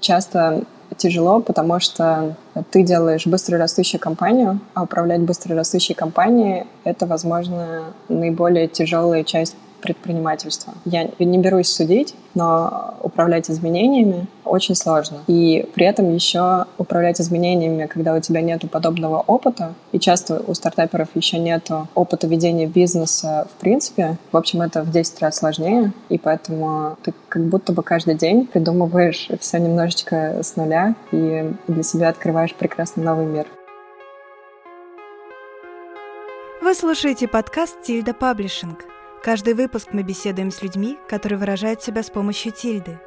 [0.00, 0.64] Часто
[0.96, 2.36] тяжело, потому что
[2.70, 10.74] ты делаешь быстрорастущую компанию, а управлять быстрорастущей компанией— это, возможно, наиболее тяжелая часть предпринимательства.
[10.84, 15.18] Я не берусь судить, но управлять изменениями очень сложно.
[15.26, 20.54] И при этом еще управлять изменениями, когда у тебя нет подобного опыта, и часто у
[20.54, 25.92] стартаперов еще нет опыта ведения бизнеса в принципе, в общем, это в 10 раз сложнее,
[26.08, 31.82] и поэтому ты как будто бы каждый день придумываешь все немножечко с нуля и для
[31.82, 33.46] себя открываешь прекрасный новый мир.
[36.62, 38.84] Вы слушаете подкаст «Тильда Паблишинг».
[39.22, 42.98] Каждый выпуск мы беседуем с людьми, которые выражают себя с помощью тильды.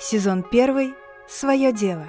[0.00, 0.94] Сезон первый.
[1.28, 2.08] Свое дело.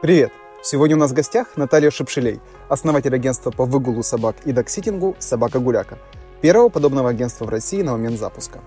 [0.00, 0.32] Привет!
[0.62, 2.40] Сегодня у нас в гостях Наталья Шепшелей,
[2.70, 5.98] основатель агентства по выгулу собак и докситингу «Собака Гуляка»,
[6.40, 8.60] первого подобного агентства в России на момент запуска.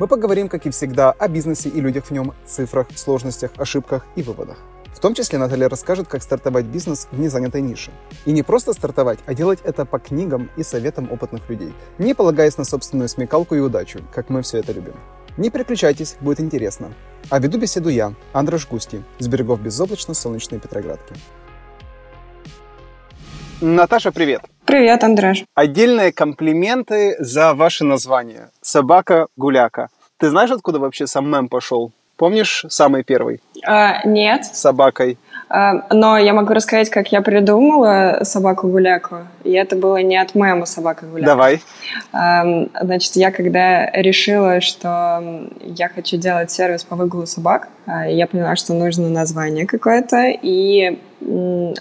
[0.00, 4.24] Мы поговорим, как и всегда, о бизнесе и людях в нем, цифрах, сложностях, ошибках и
[4.24, 4.58] выводах.
[4.92, 7.90] В том числе Наталья расскажет, как стартовать бизнес в незанятой нише.
[8.24, 12.58] И не просто стартовать, а делать это по книгам и советам опытных людей, не полагаясь
[12.58, 14.94] на собственную смекалку и удачу, как мы все это любим.
[15.36, 16.92] Не переключайтесь, будет интересно.
[17.30, 21.14] А веду беседу я, Андрей Густи, с берегов безоблачно-солнечной Петроградки.
[23.60, 24.42] Наташа, привет!
[24.66, 25.46] Привет, Андрей.
[25.54, 28.50] Отдельные комплименты за ваше название.
[28.60, 29.88] Собака-гуляка.
[30.18, 31.92] Ты знаешь, откуда вообще сам мем пошел?
[32.16, 33.40] Помнишь самый первый?
[33.66, 34.44] А, нет.
[34.44, 35.18] С собакой.
[35.54, 39.16] А, но я могу рассказать, как я придумала собаку-гуляку.
[39.44, 41.30] И это было не от мема собака-гуляка.
[41.30, 41.60] Давай.
[42.10, 42.42] А,
[42.80, 48.56] значит, я когда решила, что я хочу делать сервис по выгулу собак, а, я поняла,
[48.56, 50.98] что нужно название какое-то, и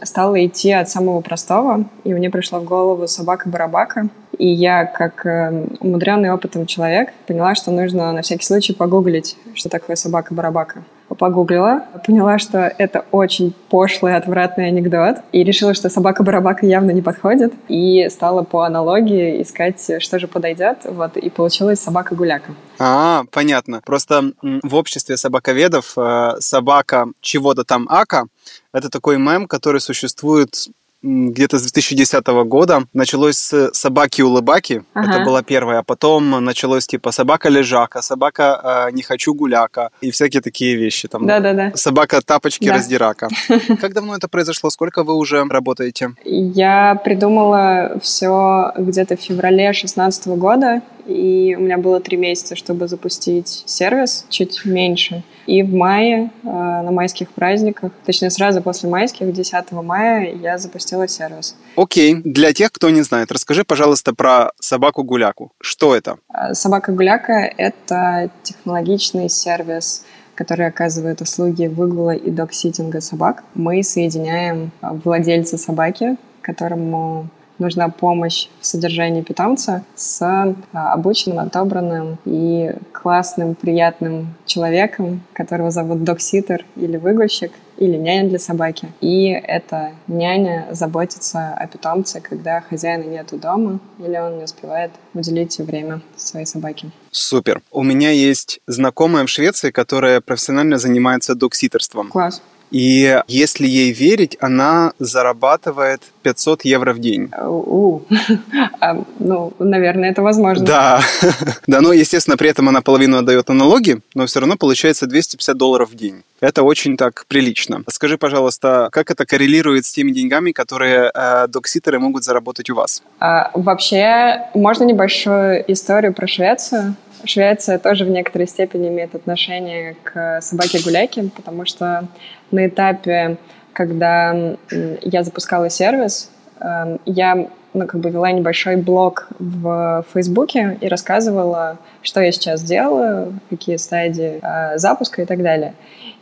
[0.04, 4.10] стала идти от самого простого, и мне пришла в голову собака-барабака.
[4.38, 9.70] И я, как э, умудренный опытом человек, поняла, что нужно на всякий случай погуглить, что
[9.70, 10.84] такое собака-барабака
[11.16, 17.54] погуглила, поняла, что это очень пошлый, отвратный анекдот, и решила, что собака-барабака явно не подходит,
[17.68, 22.54] и стала по аналогии искать, что же подойдет, вот, и получилась собака-гуляка.
[22.80, 23.82] А, понятно.
[23.86, 28.26] Просто в обществе собаковедов э, собака чего-то там ака—
[28.74, 30.68] это такой мем, который существует
[31.04, 35.12] где-то с 2010 года началось с собаки-улыбаки, ага.
[35.12, 40.42] это была первая, а потом началось типа собака-лежака, собака э, не хочу гуляка и всякие
[40.42, 41.08] такие вещи.
[41.08, 41.72] Там, Да-да-да.
[41.76, 43.30] Собака-тапочки-раздирака.
[43.50, 43.60] Да.
[43.82, 44.70] Как давно это произошло?
[44.70, 46.14] Сколько вы уже работаете?
[46.24, 52.88] Я придумала все где-то в феврале 2016 года, и у меня было три месяца, чтобы
[52.88, 55.24] запустить сервис, чуть меньше.
[55.48, 60.91] И в мае, э, на майских праздниках, точнее сразу после майских, 10 мая, я запустила
[61.08, 61.56] сервис.
[61.76, 62.22] Окей.
[62.24, 65.52] Для тех, кто не знает, расскажи, пожалуйста, про собаку-гуляку.
[65.62, 66.18] Что это?
[66.34, 70.04] Э, собака-гуляка— это технологичный сервис,
[70.36, 73.44] который оказывает услуги выгула и док-ситинга собак.
[73.54, 77.30] Мы соединяем владельца собаки, которому
[77.62, 86.04] нужна помощь в содержании питомца с а, обученным, отобранным и классным, приятным человеком, которого зовут
[86.04, 88.90] докситер или выгульщик, или няня для собаки.
[89.02, 95.58] И эта няня заботится о питомце, когда хозяина нету дома или он не успевает уделить
[95.58, 96.92] время своей собаке.
[97.10, 97.62] Супер.
[97.72, 102.10] У меня есть знакомая в Швеции, которая профессионально занимается докситерством.
[102.10, 102.42] Класс.
[102.72, 107.30] И если ей верить, она зарабатывает 500 евро в день.
[107.38, 108.02] У,
[108.80, 110.66] а, ну, наверное, это возможно.
[110.66, 111.02] Да.
[111.68, 115.58] да, но, естественно, при этом она половину отдает на налоги, но все равно получается 250
[115.58, 116.24] долларов в день.
[116.40, 117.84] Это очень так прилично.
[117.88, 123.04] Скажи, пожалуйста, как это коррелирует с теми деньгами, которые э, докситеры могут заработать у вас?
[123.20, 126.96] А, вообще, можно небольшую историю про Швецию?
[127.26, 132.08] Швеция тоже в некоторой степени имеет отношение к собаке-гуляке, потому что
[132.52, 133.38] на этапе,
[133.74, 134.56] когда
[135.02, 141.78] я запускала сервис, эм, я ну, как бы вела небольшой блог в Фейсбуке и рассказывала,
[142.02, 145.74] что я сейчас делаю, какие стадии э, запуска и так далее.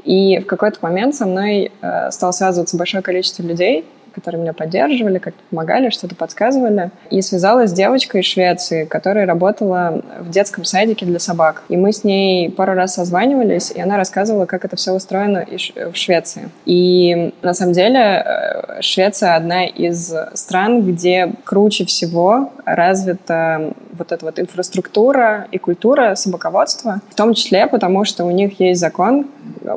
[0.04, 3.86] И в какой-то момент со мной э, стало связываться большое количество людей,
[4.20, 6.92] которые меня поддерживали, как-то помогали, что-то подсказывали.
[7.10, 11.64] И связалась с девочкой из Швеции, которая работала в детском садике для собак.
[11.70, 15.46] И мы с ней пару раз созванивались, и она рассказывала, как это все устроено
[15.92, 16.50] в Швеции.
[16.66, 24.26] И на самом деле э, Швеция одна из стран, где круче всего развито вот эта
[24.26, 29.28] вот инфраструктура и культура собаководства, в том числе потому, что у них есть закон,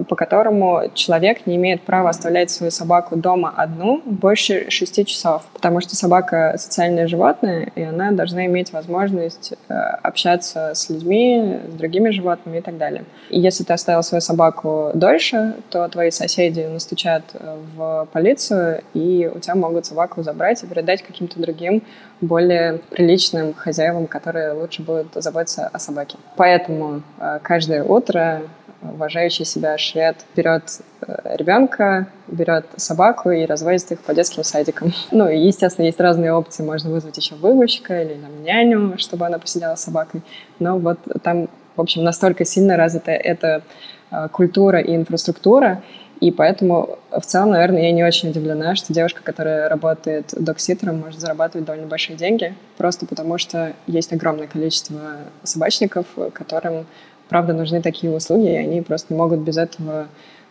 [0.08, 5.82] по которому человек не имеет права оставлять свою собаку дома одну больше шести часов, потому
[5.82, 12.08] что собака социальное животное, и она должна иметь возможность э, общаться с людьми, с другими
[12.08, 13.04] животными и так далее.
[13.28, 17.24] И если ты оставил свою собаку дольше, то твои соседи настучат
[17.76, 21.82] в полицию, и у тебя могут собаку забрать и передать каким-то другим
[22.22, 26.16] более приличным хозяевам, которые лучше будут заботиться о собаке.
[26.36, 28.40] Поэтому э, каждое утро
[28.82, 34.92] уважающий себя швед берет э, ребенка, берет собаку и разводит их по детским садикам.
[35.10, 36.62] Ну, и, естественно, есть разные опции.
[36.62, 40.22] Можно вызвать еще выгульщика или там, няню, чтобы она посидела с собакой.
[40.58, 43.62] Но вот там, в общем, настолько сильно развита эта
[44.10, 45.82] э, культура и инфраструктура,
[46.22, 51.18] и поэтому в целом, наверное, я не очень удивлена, что девушка, которая работает докситером, может
[51.18, 55.00] зарабатывать довольно большие деньги, просто потому что есть огромное количество
[55.42, 56.86] собачников, которым,
[57.32, 60.08] правда, нужны такие услуги, и они просто не могут без этого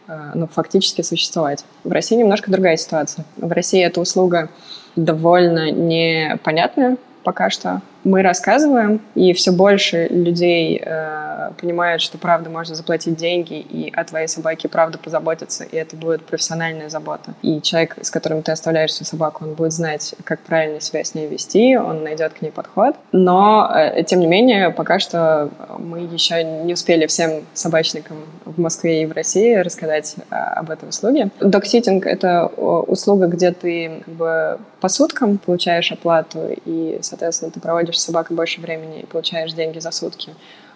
[0.08, 1.64] э, ну, фактически существовать.
[1.84, 3.24] В России немножко другая ситуация.
[3.38, 4.50] В России эта услуга
[4.96, 12.76] довольно непонятная пока что мы рассказываем, и все больше людей э, понимают, что правда можно
[12.76, 17.34] заплатить деньги, и о твоей собаке правда позаботиться, и это будет профессиональная забота.
[17.42, 21.16] И человек, с которым ты оставляешь свою собаку, он будет знать, как правильно себя с
[21.16, 22.96] ней вести, он найдет к ней подход.
[23.12, 29.04] Но, э, тем не менее, пока что мы еще не успели всем собачникам в Москве
[29.04, 31.30] и в России рассказать э, об этой услуге.
[31.40, 37.91] Докситинг— это услуга, где ты как бы по суткам получаешь оплату, и, соответственно, ты проводишь
[37.92, 40.34] проводишь с собакой больше времени и получаешь деньги за сутки.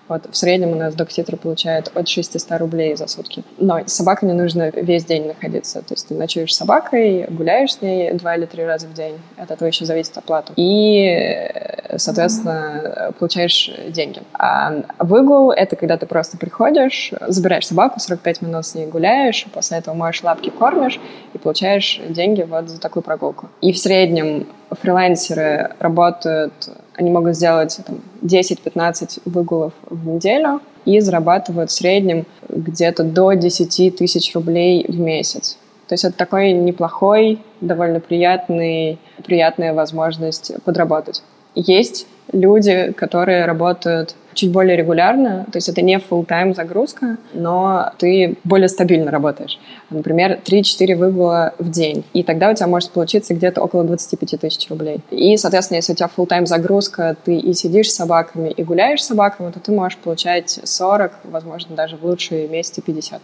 [0.07, 3.43] Вот, в среднем у нас докситер получает от 600 рублей за сутки.
[3.57, 5.81] Но собака не нужно весь день находиться.
[5.81, 9.15] То есть ты ночуешь с собакой, гуляешь с ней два или три раза в день.
[9.35, 10.53] От этого еще зависит оплата.
[10.57, 11.49] И,
[11.97, 14.21] соответственно, получаешь деньги.
[14.33, 19.79] А выгул— это когда ты просто приходишь, забираешь собаку, 45 минут с ней гуляешь, после
[19.79, 20.99] этого моешь лапки, кормишь
[21.33, 23.49] и получаешь деньги вот за такую прогулку.
[23.61, 26.53] И в среднем фрилансеры работают,
[26.95, 27.79] они могут сделать
[28.21, 35.57] 10-15 выгулов в неделю и зарабатывают в среднем где-то до 10 тысяч рублей в месяц.
[35.87, 41.21] То есть это такой неплохой, довольно приятный, приятная возможность подработать.
[41.55, 48.37] Есть люди, которые работают чуть более регулярно, то есть это не full-time загрузка, но ты
[48.43, 49.57] более стабильно работаешь.
[49.89, 52.03] Например, 3-4 выгула в день.
[52.13, 54.99] И тогда у тебя может получиться где-то около 25 тысяч рублей.
[55.09, 59.07] И, соответственно, если у тебя full-time загрузка, ты и сидишь с собаками, и гуляешь с
[59.07, 63.21] собаками, то ты можешь получать 40, возможно, даже в лучшие месяцы 50.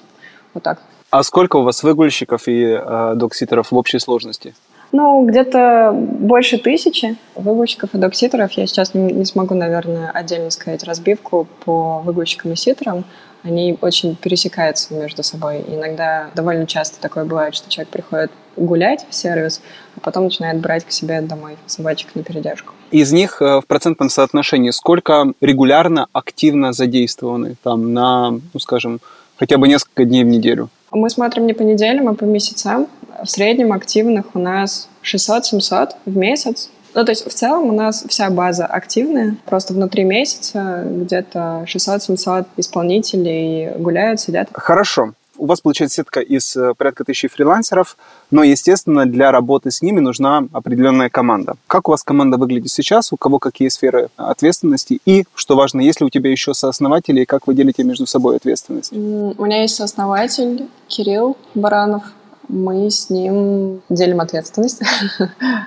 [0.53, 0.79] Вот так.
[1.09, 4.55] А сколько у вас выгульщиков и э, докситеров в общей сложности?
[4.91, 8.51] Ну, где-то больше тысячи выгульщиков и докситеров.
[8.53, 13.05] Я сейчас не, смогу, наверное, отдельно сказать разбивку по выгульщикам и ситерам.
[13.43, 15.63] Они очень пересекаются между собой.
[15.67, 19.61] Иногда довольно часто такое бывает, что человек приходит гулять в сервис,
[19.95, 22.73] а потом начинает брать к себе домой собачек на передержку.
[22.91, 28.99] Из них э, в процентном соотношении сколько регулярно, активно задействованы там на, ну, скажем,
[29.37, 30.69] хотя бы несколько дней в неделю?
[30.91, 32.87] Мы смотрим не по неделям, а по месяцам.
[33.23, 36.69] В среднем активных у нас 600-700 в месяц.
[36.93, 39.37] Ну, то есть в целом у нас вся база активная.
[39.45, 44.49] Просто внутри месяца где-то 600-700 исполнителей гуляют, сидят.
[44.53, 47.97] Хорошо у вас получается сетка из э, порядка тысячи фрилансеров,
[48.29, 51.55] но, естественно, для работы с ними нужна определенная команда.
[51.67, 56.01] Как у вас команда выглядит сейчас, у кого какие сферы ответственности и, что важно, есть
[56.01, 58.91] ли у тебя еще сооснователи как вы делите между собой ответственность?
[58.91, 62.03] У меня есть сооснователь Кирилл Баранов,
[62.51, 64.81] мы с ним делим ответственность.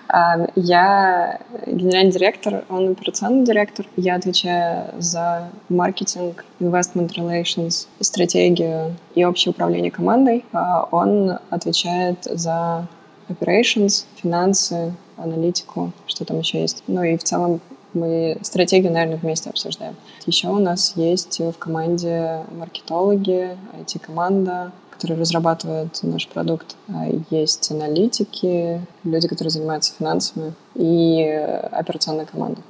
[0.07, 3.85] А, я генеральный директор, он операционный директор.
[3.97, 10.45] Я отвечаю за маркетинг, investment relations, стратегию и общее управление командой.
[10.53, 12.87] А он отвечает за
[13.29, 16.85] operations, финансы, аналитику, что там еще есть.
[16.87, 17.61] Ну и в целом
[17.95, 19.97] мы стратегию, наверное, вместе обсуждаем.
[20.27, 26.77] Еще у нас есть в команде маркетологи, IT-команда, которые разрабатывают наш продукт.
[26.89, 31.23] А есть аналитики, люди, которые занимаются финансами и
[31.71, 32.61] операционная команда.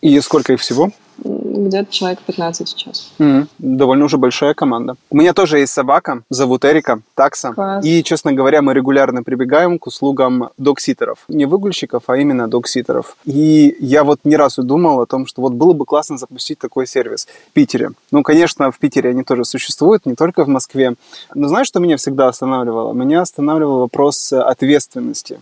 [0.00, 0.90] И сколько их всего?
[1.24, 3.12] Где-то человек 15 сейчас.
[3.18, 4.96] Mm, довольно уже большая команда.
[5.10, 7.52] У меня тоже есть собака, зовут Эрика, такса.
[7.52, 7.84] Класс.
[7.84, 11.18] И, честно говоря, мы регулярно прибегаем к услугам докситеров.
[11.28, 13.16] Не выгульщиков, а именно докситеров.
[13.24, 16.86] И я вот не раз думал о том, что вот было бы классно запустить такой
[16.86, 17.90] сервис в Питере.
[18.10, 20.94] Ну, конечно, в Питере они тоже существуют, не только в Москве.
[21.34, 22.92] Но знаешь, что меня всегда останавливало?
[22.92, 25.40] Меня останавливал вопрос ответственности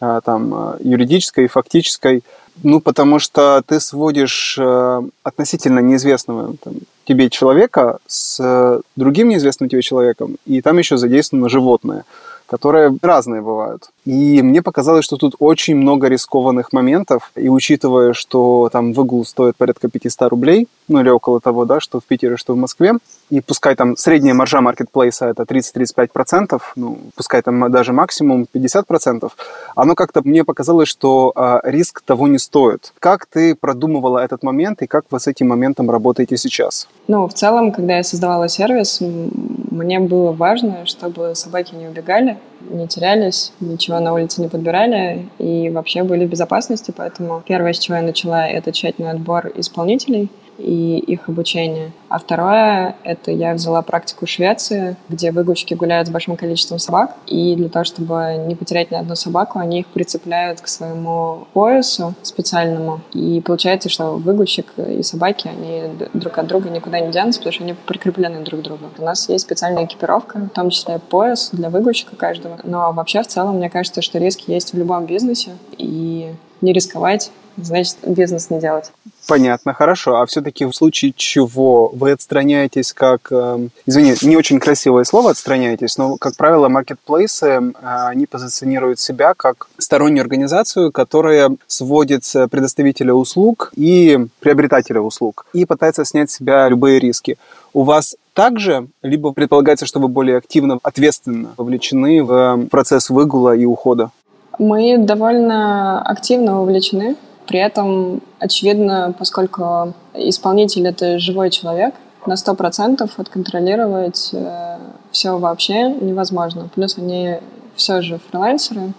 [0.00, 2.22] а, там, юридической и фактической
[2.62, 9.68] Ну, потому что ты сводишь э, относительно неизвестного там, тебе человека с э, другим неизвестным
[9.68, 12.04] тебе человеком, и там еще задействовано животное
[12.46, 13.90] которые разные бывают.
[14.04, 19.56] И мне показалось, что тут очень много рискованных моментов, и учитывая, что там выгул стоит
[19.56, 22.94] порядка 500 рублей, ну или около того, да, что в Питере, что в Москве,
[23.30, 29.30] и пускай там средняя маржа маркетплейса это 30-35%, ну, пускай там даже максимум 50%,
[29.74, 32.92] оно как-то мне показалось, что э, риск того не стоит.
[33.00, 36.88] Как ты продумывала этот момент и как вы с этим моментом работаете сейчас?
[37.08, 42.35] Ну, в целом, когда я создавала сервис, мне было важно, чтобы собаки не убегали,
[42.68, 46.92] не терялись, ничего на улице не подбирали и вообще были в безопасности.
[46.96, 51.92] Поэтому первое, с чего я начала, это тщательный отбор исполнителей– и их обучение.
[52.08, 57.54] А второе— это я взяла практику Швеции, где выгульщики гуляют с большим количеством собак, и
[57.56, 63.00] для того, чтобы не потерять ни одну собаку, они их прицепляют к своему поясу специальному.
[63.12, 65.84] И получается, что выгульщик и собаки, они
[66.14, 68.86] друг от друга никуда не денутся, потому что они прикреплены друг к другу.
[68.98, 72.58] У нас есть специальная экипировка, в том числе пояс для выгульщика каждого.
[72.64, 77.30] Но вообще, в целом, мне кажется, что риски есть в любом бизнесе, и не рисковать
[77.56, 78.92] значит бизнес не делать.
[79.26, 80.20] Понятно, хорошо.
[80.20, 83.28] А все-таки в случае чего вы отстраняетесь как...
[83.30, 89.34] Э, извини, не очень красивое слово «отстраняетесь», но, как правило, маркетплейсы, э, они позиционируют себя
[89.34, 96.68] как стороннюю организацию, которая сводит предоставителя услуг и приобретателя услуг и пытается снять с себя
[96.68, 97.38] любые риски.
[97.72, 103.64] У вас также, либо предполагается, что вы более активно, ответственно вовлечены в процесс выгула и
[103.64, 104.10] ухода?
[104.58, 111.94] Мы довольно активно вовлечены при этом, очевидно, поскольку исполнитель— это живой человек,
[112.26, 114.78] на сто процентов отконтролировать э,
[115.12, 116.68] все вообще невозможно.
[116.74, 117.36] Плюс они
[117.76, 118.92] все же фрилансеры,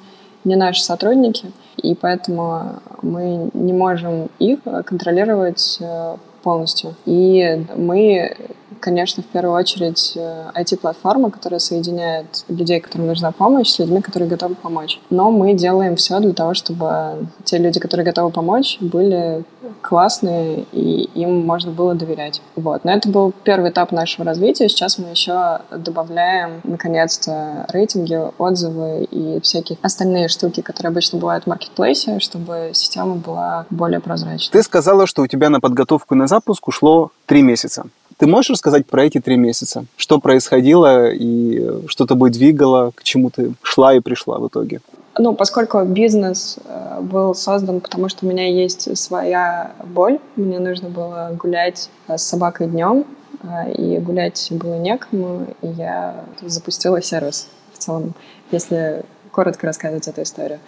[0.46, 6.96] не наши сотрудники, и поэтому мы не можем их контролировать э, полностью.
[7.06, 8.38] И мы
[8.80, 14.30] конечно, в первую очередь IT-платформа, э, которая соединяет людей, которым нужна помощь, с людьми, которые
[14.30, 15.00] готовы помочь.
[15.10, 19.44] Но мы делаем все для того, чтобы те люди, которые готовы помочь, были
[19.82, 22.42] классные, и им можно было доверять.
[22.56, 22.84] Вот.
[22.84, 24.70] Но это был первый этап нашего развития.
[24.70, 31.48] Сейчас мы еще добавляем, наконец-то, рейтинги, отзывы и всякие остальные штуки, которые обычно бывают в
[31.48, 34.52] маркетплейсе, чтобы система была более прозрачной.
[34.52, 37.86] Ты сказала, что у тебя на подготовку на запуск ушло три месяца.
[38.18, 39.86] Ты можешь рассказать про эти три месяца?
[39.96, 44.82] Что происходило и что тобой двигало, к чему ты шла и пришла в итоге?
[45.20, 50.90] Ну, поскольку бизнес э, был создан, потому что у меня есть своя боль, мне нужно
[50.90, 53.06] было гулять с собакой днем,
[53.44, 58.14] э, и гулять было некому, и я запустила сервис в целом,
[58.52, 60.60] если коротко рассказывать эту историю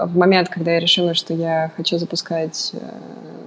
[0.00, 2.78] в момент, когда я решила, что я хочу запускать э,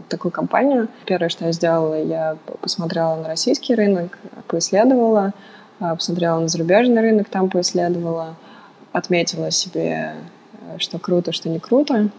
[0.07, 5.33] такую компанию, первое, что я сделала, я посмотрела на российский рынок, поисследовала,
[5.79, 8.35] э, посмотрела на зарубежный рынок, там поисследовала,
[8.91, 10.13] отметила себе,
[10.53, 12.09] э, что круто, что не круто,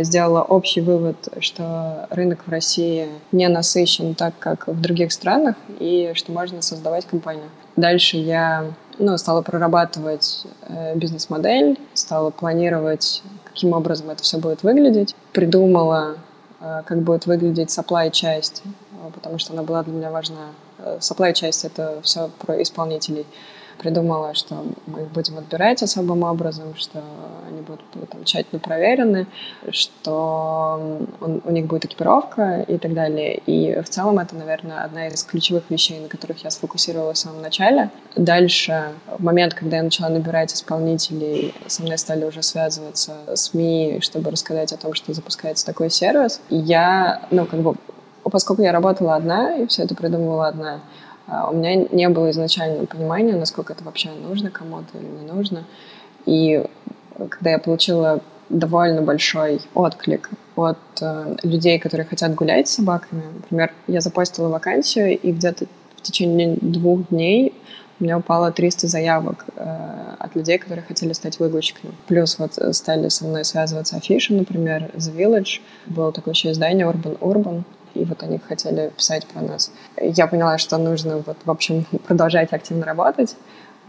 [0.00, 6.12] сделала общий вывод, что рынок в России не насыщен так, как в других странах, и
[6.14, 7.50] что можно создавать компанию.
[7.76, 8.64] Дальше я
[8.98, 10.46] ну, стала прорабатывать
[10.94, 13.22] бизнес-модель, стала планировать
[13.58, 15.16] каким образом это все будет выглядеть.
[15.32, 16.14] Придумала,
[16.60, 20.50] э, как будет выглядеть supply-часть, э, потому что она была для меня важна.
[20.78, 23.26] Э, supply-часть— это все про исполнителей
[23.78, 27.02] придумала, что мы их будем отбирать особым образом, что
[27.48, 29.26] они будут там, тщательно проверены,
[29.70, 33.40] что у них будет экипировка и так далее.
[33.46, 37.40] И в целом это, наверное, одна из ключевых вещей, на которых я сфокусировалась в самом
[37.40, 37.90] начале.
[38.16, 44.30] Дальше, в момент, когда я начала набирать исполнителей, со мной стали уже связываться СМИ, чтобы
[44.30, 46.40] рассказать о том, что запускается такой сервис.
[46.50, 47.76] И я, ну, как бы,
[48.30, 50.80] поскольку я работала одна и все это придумывала одна,
[51.26, 55.64] а, у меня не было изначально понимания, насколько это вообще нужно кому-то или не нужно.
[56.26, 56.64] И
[57.30, 63.22] когда я получила довольно большой отклик от э, людей, которые хотят гулять с собаками.
[63.34, 65.66] Например, я запостила вакансию, и где-то
[65.96, 67.54] в течение двух дней
[68.00, 71.92] у меня упало 300 заявок э, от людей, которые хотели стать выгульщиками.
[72.06, 75.60] Плюс вот стали со мной связываться афиши, например, The Village.
[75.86, 77.64] Было такое еще издание Urban Urban
[77.98, 79.72] и вот они хотели писать про нас.
[80.00, 83.36] Я поняла, что нужно, вот, в общем, продолжать активно работать.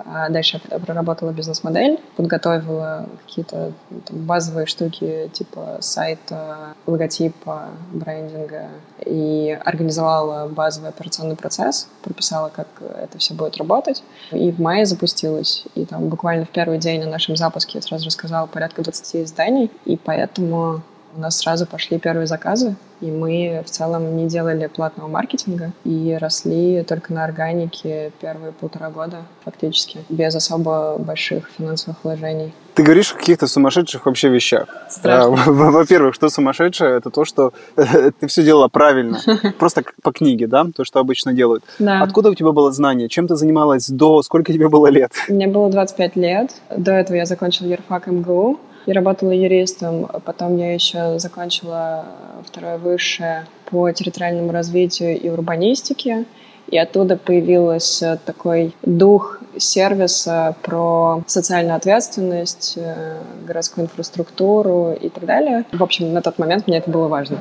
[0.06, 3.74] А дальше я проработала бизнес-модель, подготовила какие-то
[4.10, 8.70] базовые штуки типа сайта, логотипа, брендинга
[9.06, 14.02] и организовала базовый операционный процесс, прописала, как это все будет работать.
[14.32, 15.66] И в мае запустилась.
[15.76, 19.70] И там буквально в первый день на нашем запуске я сразу рассказала порядка 20 изданий,
[19.84, 20.82] и поэтому
[21.16, 26.18] у нас сразу пошли первые заказы, и мы в целом не делали платного маркетинга и
[26.20, 32.54] росли только на органике первые полтора года фактически, без особо больших финансовых вложений.
[32.76, 34.70] Ты говоришь о каких-то сумасшедших вообще вещах.
[34.90, 35.44] Страшно.
[35.46, 39.20] А, Во-первых, что сумасшедшее, это то, что ты все делала правильно.
[39.60, 41.64] Просто по книге, да, то, что обычно делают.
[41.80, 42.02] Да.
[42.02, 43.10] Откуда у тебя было знание?
[43.10, 44.22] Чем ты занималась до?
[44.22, 45.12] Сколько тебе было лет?
[45.28, 46.56] Мне было 25 лет.
[46.76, 48.60] До этого я закончила юрфак МГУ.
[48.86, 50.08] Я работала юристом.
[50.26, 52.06] Потом я еще закончила
[52.46, 56.26] второе высшее по территориальному развитию и урбанистике.
[56.70, 63.18] И оттуда появился такой дух сервиса про социальную ответственность, э,
[63.48, 65.66] городскую инфраструктуру и так далее.
[65.72, 67.40] В общем, на тот момент мне это было важно.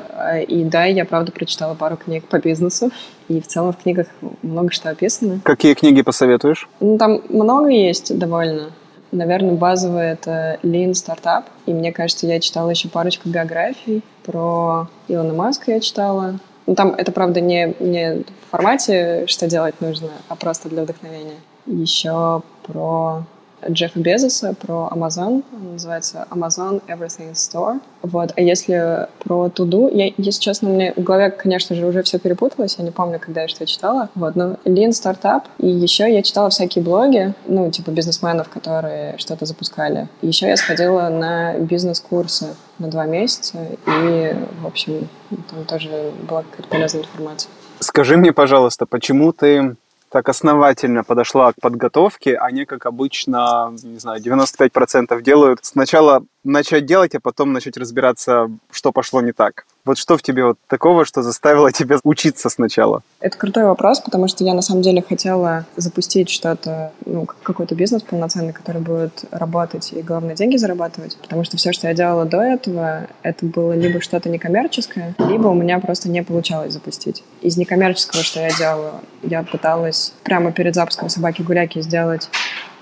[0.49, 2.91] И да, я правда прочитала пару книг по бизнесу.
[3.29, 4.07] И в целом в книгах
[4.43, 5.41] много что описано.
[5.45, 6.69] Какие книги посоветуешь?
[6.81, 8.71] Ну, там много есть довольно.
[9.11, 11.45] Наверное, базовый это Lean Startup.
[11.67, 16.39] И мне кажется, я читала еще парочку биографий про Илона Маска я читала.
[16.67, 21.39] Ну, там это, правда, не, не в формате, что делать нужно, а просто для вдохновения.
[21.65, 23.25] Еще про
[23.69, 25.43] Джеффа Безоса, про Amazon.
[25.53, 27.81] Он называется Amazon Everything Store.
[28.03, 28.33] Вот.
[28.37, 32.77] А если про туду, если честно, у меня в голове, конечно же, уже все перепуталось.
[32.79, 34.09] Я не помню, когда я что читала.
[34.15, 34.37] Вот.
[34.37, 35.43] Но Lean Startup.
[35.59, 40.09] И еще я читала всякие блоги, ну, типа бизнесменов, которые что-то запускали.
[40.23, 43.59] Еще я сходила на бизнес-курсы на два месяца.
[43.87, 45.09] И, в общем,
[45.51, 47.51] там тоже была какая-то полезная информация.
[47.81, 49.77] Скажи мне, пожалуйста, почему ты
[50.11, 55.61] так основательно подошла к подготовке, не как обычно, не знаю, 95% делают.
[55.63, 59.67] Сначала начать делать, а потом начать разбираться, что пошло не так.
[59.85, 63.03] Вот что в тебе вот такого, что заставило тебя учиться сначала?
[63.21, 68.03] Это крутой вопрос, потому что я на самом деле хотела запустить что-то, ну, какой-то бизнес
[68.03, 71.17] полноценный, который будет работать и, главное, деньги зарабатывать.
[71.19, 75.55] Потому что все, что я делала до этого, это было либо что-то некоммерческое, либо у
[75.55, 77.23] меня просто не получалось запустить.
[77.43, 82.29] Из некоммерческого, что я делала, я пыталась прямо перед запуском «Собаки-гуляки» сделать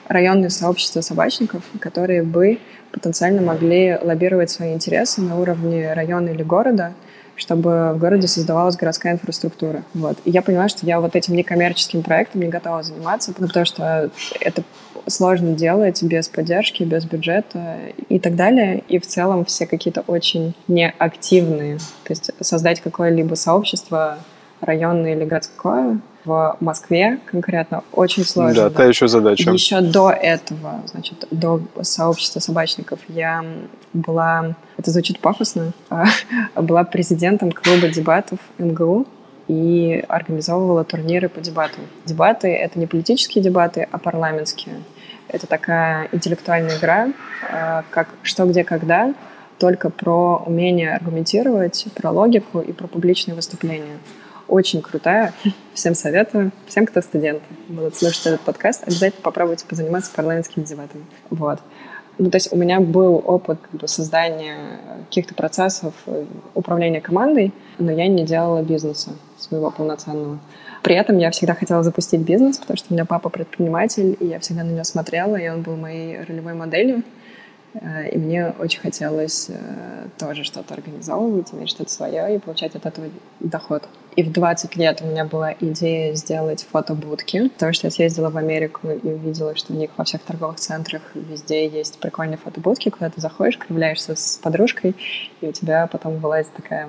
[0.08, 2.58] районные сообщества собачников, которые бы
[2.96, 6.94] потенциально могли лоббировать свои интересы на уровне района или города,
[7.36, 9.82] чтобы в городе создавалась городская инфраструктура.
[9.92, 10.16] Вот.
[10.24, 14.10] И я поняла, что я вот этим некоммерческим проектом не готова заниматься, потому что
[14.40, 14.62] это
[15.06, 17.76] сложно делать без поддержки, без бюджета
[18.08, 18.82] и так далее.
[18.88, 21.76] И в целом все какие-то очень неактивные.
[22.04, 24.18] То есть создать какое-либо сообщество
[24.62, 28.54] районное или городское в Москве конкретно очень сложно.
[28.54, 29.50] Да, та еще задача.
[29.50, 33.44] Еще до этого, значит, до сообщества собачников я
[33.92, 36.06] была, это звучит пафосно, а,
[36.56, 39.06] была президентом клуба дебатов МГУ
[39.48, 41.84] и организовывала турниры по дебатам.
[42.04, 44.82] Дебаты— это не политические дебаты, а парламентские.
[45.28, 47.08] Это такая интеллектуальная игра,
[47.50, 49.14] а, как «Что, где, когда»,
[49.58, 53.96] только про умение аргументировать, про логику и про публичные выступления.
[54.48, 55.32] Очень крутая.
[55.74, 56.52] Всем советую.
[56.66, 61.04] Всем, кто студенты, будут слушать этот подкаст, обязательно попробуйте позаниматься парламентскими дебатами.
[61.30, 61.60] Вот.
[62.18, 64.56] Ну, то есть у меня был опыт как бы, создания
[65.08, 70.38] каких-то процессов э, управления командой, но я не делала бизнеса своего полноценного.
[70.82, 74.38] При этом я всегда хотела запустить бизнес, потому что у меня папа предприниматель, и я
[74.38, 77.02] всегда на него смотрела, и он был моей ролевой моделью.
[77.74, 82.86] Э, И мне очень хотелось э, тоже что-то организовывать, иметь что-то свое и получать от
[82.86, 83.08] этого
[83.40, 83.88] доход.
[84.16, 88.36] И в 20 лет у меня была идея сделать фотобудки, потому что я съездила в
[88.38, 93.10] Америку и увидела, что у них во всех торговых центрах везде есть прикольные фотобудки, куда
[93.10, 94.94] ты заходишь, кривляешься с подружкой,
[95.42, 96.88] и у тебя потом вылазит такая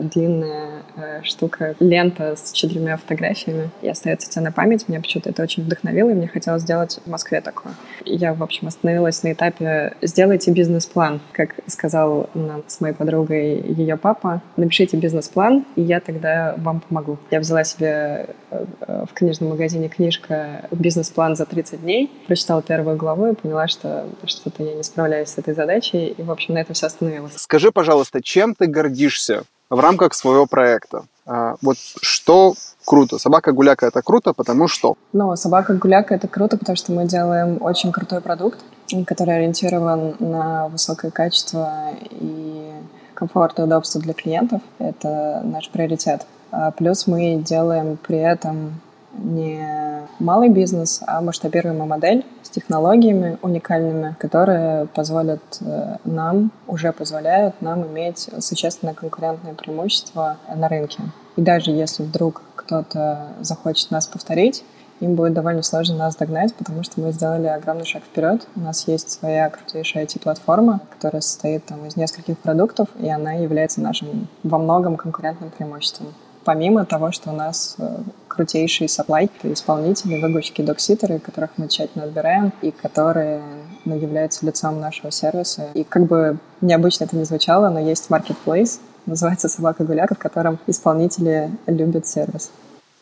[0.00, 4.88] длинная э, штука, лента с четырьмя фотографиями, и остается тебе на память.
[4.88, 7.74] Меня почему-то это очень вдохновило, и мне хотелось сделать в Москве такое.
[8.04, 13.96] Я, в общем, остановилась на этапе «сделайте бизнес-план», как сказал нам с моей подругой ее
[13.96, 14.42] папа.
[14.56, 17.18] «Напишите бизнес-план, и я тогда вам помогу».
[17.30, 22.96] Я взяла себе э, э, в книжном магазине книжка «Бизнес-план за 30 дней», прочитала первую
[22.96, 26.58] главу и поняла, что что-то я не справляюсь с этой задачей, и, в общем, на
[26.58, 27.32] этом все остановилось.
[27.36, 31.04] Скажи, пожалуйста, чем ты гордишься в рамках своего проекта?
[31.26, 32.54] А, Вот что
[32.84, 33.18] круто?
[33.18, 34.96] Собака-гуляка— это круто, потому что...
[35.12, 38.58] Ну, собака гуляка это круто, потому что мы делаем очень крутой продукт,
[39.06, 42.72] который ориентирован на высокое качество и
[43.14, 44.60] комфорт и удобство для клиентов.
[44.78, 46.26] Это наш приоритет.
[46.50, 48.80] А плюс мы делаем при этом
[49.12, 57.60] не малый бизнес, а масштабируемую модель с технологиями уникальными, которые позволят э, нам, уже позволяют
[57.60, 61.02] нам иметь существенное конкурентное преимущество на рынке.
[61.36, 64.64] И даже если вдруг кто-то захочет нас повторить,
[65.00, 68.46] им будет довольно сложно нас догнать, потому что мы сделали огромный шаг вперед.
[68.54, 73.80] У нас есть своя крутейшая IT-платформа, которая состоит там, из нескольких продуктов, и она является
[73.80, 76.08] нашим во многом конкурентным преимуществом.
[76.44, 77.98] Помимо того, что у нас э,
[78.28, 83.42] крутейшие supply исполнители, выгрузчики, докситеры, которых мы тщательно отбираем, и которые
[83.84, 85.68] ну, являются лицом нашего сервиса.
[85.74, 90.58] И как бы необычно это не звучало, но есть marketplace, называется «Собака Гуляка», в котором
[90.66, 92.50] исполнители любят сервис.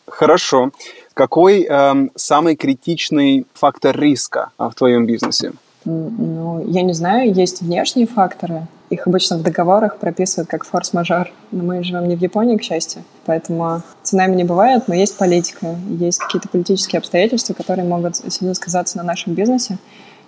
[0.07, 0.71] Хорошо.
[1.13, 5.53] Какой э, самый критичный фактор риска в твоем бизнесе?
[5.85, 8.67] Ну, я не знаю, есть внешние факторы.
[8.89, 11.31] Их обычно в договорах прописывают как форс-мажор.
[11.51, 13.03] Но мы живем не в Японии, к счастью.
[13.25, 15.75] Поэтому цунами не бывает, но есть политика.
[15.89, 19.77] Есть какие-то политические обстоятельства, которые могут сильно сказаться на нашем бизнесе.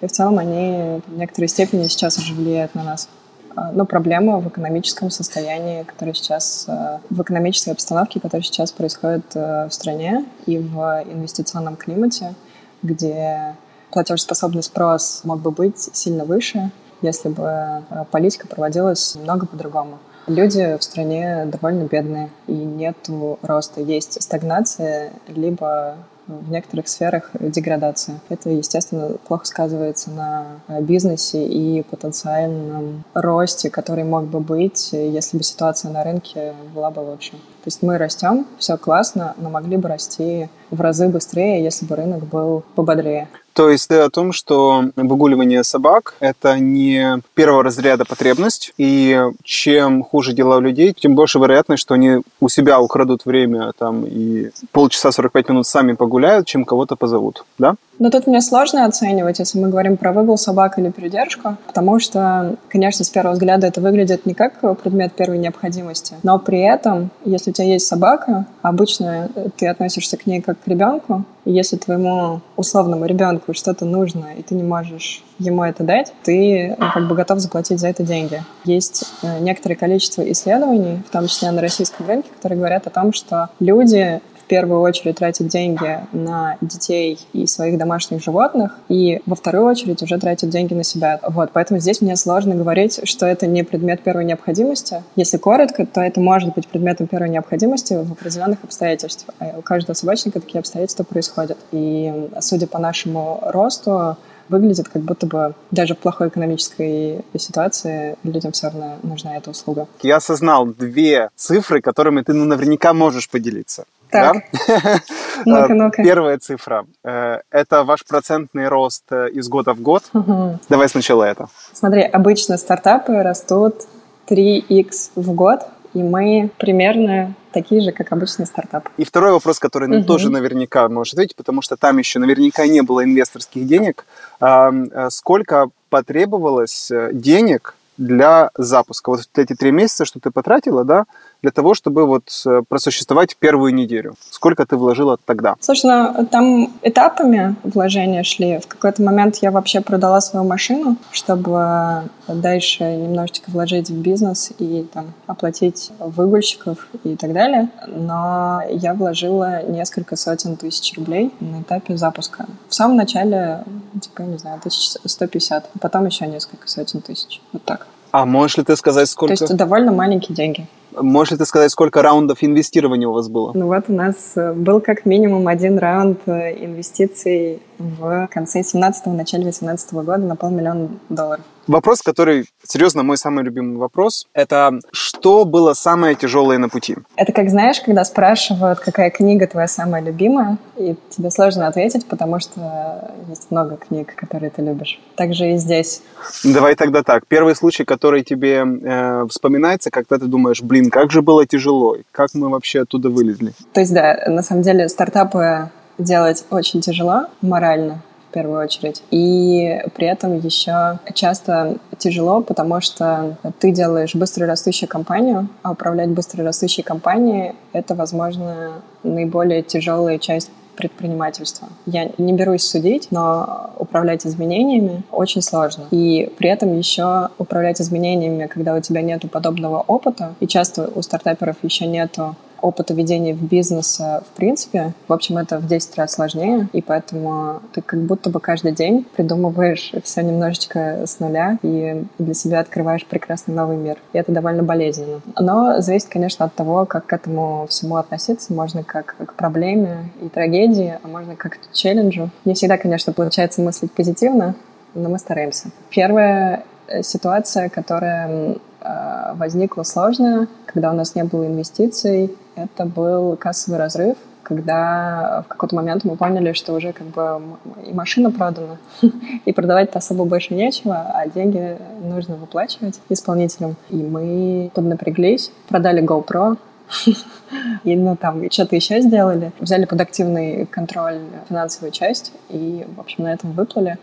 [0.02, 3.10] И в целом они в некоторой степени сейчас уже влияют на нас.
[3.56, 9.26] А, но проблема в экономическом состоянии, которое сейчас, э, в экономической обстановке, которая сейчас происходит
[9.36, 12.34] э, в стране и в инвестиционном климате,
[12.82, 13.56] где
[13.92, 20.00] платежеспособный спрос мог бы быть сильно выше, если бы э, политика проводилась немного по-другому.
[20.28, 22.96] Люди в стране довольно бедные, и нет
[23.42, 23.82] роста.
[23.82, 25.96] Есть стагнация, либо
[26.28, 28.20] в некоторых сферах деградация.
[28.30, 35.38] Это, естественно, плохо сказывается на э, бизнесе и потенциальном росте, который мог бы быть, если
[35.38, 37.32] бы ситуация на рынке была бы лучше.
[37.32, 41.96] То есть мы растем, все классно, но могли бы расти в разы быстрее, если бы
[41.96, 43.28] рынок был пободрее.
[43.62, 50.02] То есть ты о том, что выгуливание собак– это не первого разряда потребность, и чем
[50.02, 54.50] хуже дела у людей, тем больше вероятность, что они у себя украдут время там, и
[54.72, 57.76] полчаса 45 минут сами погуляют, чем кого-то позовут, да?
[58.00, 62.56] Но тут мне сложно оценивать, если мы говорим про выгул собак или передержку, потому что,
[62.68, 67.52] конечно, с первого взгляда это выглядит не как предмет первой необходимости, но при этом, если
[67.52, 72.42] у тебя есть собака, обычно ты относишься к ней как к ребенку, и если твоему
[72.56, 77.16] условному ребенку что-то нужно, и ты не можешь ему это дать, ты ну, как бы
[77.16, 78.44] готов заплатить за это деньги.
[78.64, 83.14] Есть э, некоторое количество исследований, в том числе на российском рынке, которые говорят о том,
[83.14, 89.66] что люди первую очередь тратит деньги на детей и своих домашних животных, и во вторую
[89.66, 91.20] очередь уже тратит деньги на себя.
[91.28, 95.04] Вот, поэтому здесь мне сложно говорить, что это не предмет первой необходимости.
[95.16, 99.36] Если коротко, то это может быть предметом первой необходимости в определенных обстоятельствах.
[99.40, 101.58] А у каждого собачника такие обстоятельства происходят.
[101.72, 104.18] И судя по нашему росту,
[104.52, 109.88] выглядит как будто бы даже в плохой экономической ситуации людям все равно нужна эта услуга.
[110.02, 113.86] Я осознал две цифры, которыми ты ну, наверняка можешь поделиться.
[114.12, 114.44] Так.
[114.68, 115.00] Да?
[115.46, 116.04] Ну-ка, ну-ка.
[116.04, 116.86] Первая цифра.
[117.04, 120.04] Э, это ваш процентный рост э, из года в год.
[120.14, 120.60] Угу.
[120.70, 121.48] Давай сначала это.
[121.74, 123.88] Смотри, обычно стартапы растут
[124.28, 125.62] 3x в год,
[125.94, 128.90] и мы примерно такие же, как обычный стартап.
[128.98, 130.06] И второй вопрос, который угу.
[130.06, 134.06] тоже наверняка можешь ответить, потому что там еще наверняка не было инвесторских денег.
[134.42, 134.70] Э,
[135.10, 139.10] сколько потребовалось денег для запуска?
[139.10, 141.06] Вот эти три месяца, что ты потратила, да,
[141.42, 144.16] для того, чтобы вот э, просуществовать первую неделю?
[144.30, 145.56] Сколько ты вложила тогда?
[145.60, 148.60] Слушай, ну, там этапами вложения шли.
[148.60, 154.88] В какой-то момент я вообще продала свою машину, чтобы дальше немножечко вложить в бизнес и
[154.94, 157.70] там оплатить выгульщиков и так далее.
[157.88, 162.46] Но я вложила несколько сотен тысяч рублей на этапе запуска.
[162.70, 163.64] В самом начале,
[164.00, 167.42] типа, не знаю, 1150, а потом еще несколько сотен тысяч.
[167.52, 167.88] Вот так.
[168.12, 169.36] А можешь ли ты сказать, сколько?
[169.36, 170.68] То есть довольно маленькие деньги.
[171.00, 173.52] Можешь ли ты сказать, сколько раундов инвестирования у вас было?
[173.54, 179.12] Ну вот у нас э, был как минимум один раунд э, инвестиций в конце 17-го,
[179.14, 181.44] начале 18 года на полмиллиона долларов.
[181.72, 186.98] Вопрос, который, серьезно, мой самый любимый вопрос, это что было самое тяжелое на пути?
[187.16, 192.42] Это как, знаешь, когда спрашивают, какая книга твоя самая любимая, и тебе сложно ответить, потому
[192.42, 195.00] что есть много книг, которые ты любишь.
[195.16, 196.02] Также и здесь.
[196.44, 197.26] Давай тогда так.
[197.26, 202.34] Первый случай, который тебе э, вспоминается, когда ты думаешь, блин, как же было тяжело, как
[202.34, 203.54] мы вообще оттуда вылезли?
[203.72, 208.02] То есть, да, на самом деле стартапы делать очень тяжело морально,
[208.32, 209.04] в первую очередь.
[209.12, 216.82] И при этом еще часто тяжело, потому что ты делаешь быстрорастущую компанию, а управлять быстрорастущей
[216.82, 221.68] компанией— это, возможно, наиболее тяжелая часть предпринимательства.
[221.86, 225.84] Я не берусь судить, но управлять изменениями очень сложно.
[225.92, 231.02] И при этом еще управлять изменениями, когда у тебя нету подобного опыта, и часто у
[231.02, 234.94] стартаперов еще нету опыта ведения в бизнесе в принципе.
[235.08, 239.06] В общем, это в 10 раз сложнее, и поэтому ты как будто бы каждый день
[239.16, 243.98] придумываешь все немножечко с нуля и для себя открываешь прекрасный новый мир.
[244.14, 245.22] И это довольно болезненно.
[245.40, 248.54] Но зависит, конечно, от того, как к этому всему относиться.
[248.54, 252.30] Можно как к проблеме и трагедии, а можно как к челленджу.
[252.46, 254.56] Не всегда, конечно, получается мыслить позитивно,
[254.94, 255.70] но мы стараемся.
[255.90, 263.38] Первая э, ситуация, которая э, возникла сложная, когда у нас не было инвестиций, это был
[263.38, 267.42] кассовый разрыв, когда в какой-то момент мы поняли, что уже как бы
[267.86, 268.78] и машина продана,
[269.46, 273.76] и продавать-то особо больше нечего, а деньги нужно выплачивать исполнителям.
[273.90, 276.58] И мы поднапряглись, продали GoPro,
[277.84, 279.52] и, ну, там, что-то еще сделали.
[279.60, 283.98] Взяли под активный контроль финансовую часть и, в общем, на этом выплыли.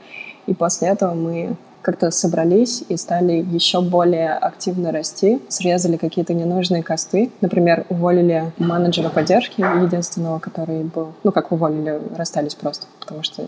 [0.47, 1.57] И после этого мы
[1.89, 7.31] как-то собрались и стали еще более активно расти, срезали какие-то ненужные косты.
[7.41, 13.47] Например, уволили менеджера поддержки, единственного, который был, ну, как уволили, расстались просто, потому что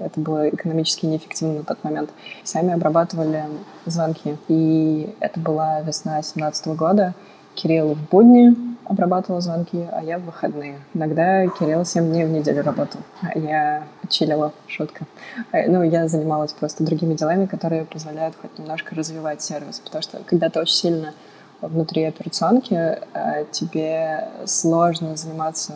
[0.00, 2.10] это было экономически неэффективно на тот момент.
[2.42, 3.44] Сами обрабатывали
[3.84, 4.36] звонки.
[4.48, 7.14] И это была весна 2017 года.
[7.54, 10.78] Кирилл в будни обрабатывал звонки, а я в выходные.
[10.94, 15.04] Иногда Кирилл 7 дней в неделю работал, а я чилила, шутка.
[15.52, 20.18] Э, ну, я занималась просто другими делами, которые позволяют хоть немножко развивать сервис, потому что
[20.26, 21.14] когда ты очень сильно
[21.60, 25.72] внутри операционки, э, тебе сложно заниматься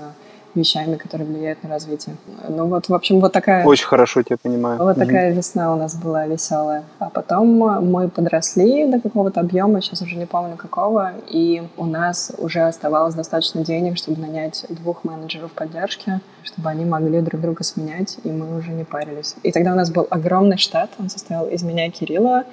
[0.54, 2.16] вещами, которые влияют на развитие.
[2.48, 3.64] Ну вот, в общем, вот такая...
[3.64, 4.78] Очень хорошо тебя понимаю.
[4.78, 5.06] Вот угу.
[5.06, 6.84] такая весна у нас была веселая.
[6.98, 7.46] А потом
[7.90, 13.14] мы подросли до какого-то объема, сейчас уже не помню какого, и у нас уже оставалось
[13.14, 18.56] достаточно денег, чтобы нанять двух менеджеров поддержки, чтобы они могли друг друга сменять, и мы
[18.56, 19.36] уже не парились.
[19.42, 22.44] И тогда у нас был огромный штат, он состоял из меня и Кирилла,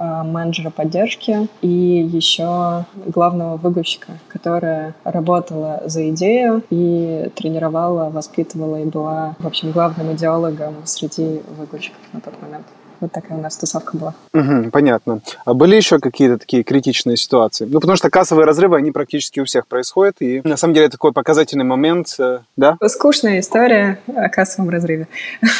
[0.00, 9.36] менеджера поддержки и еще главного выгрузчика, которая работала за идею и тренировала, воспитывала и была,
[9.38, 12.66] в общем, главным идеологом среди выгрузчиков на тот момент.
[13.00, 14.14] Вот такая у нас тусовка была.
[14.34, 15.20] Угу, понятно.
[15.44, 17.64] А были еще какие-то такие критичные ситуации?
[17.64, 21.12] Ну, потому что кассовые разрывы, они практически у всех происходят, и на самом деле такой
[21.12, 22.76] показательный момент, э, да?
[22.86, 25.08] Скучная история о кассовом разрыве.